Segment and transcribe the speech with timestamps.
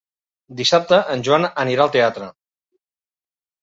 [0.61, 2.35] Dissabte en Joan anirà al teatre.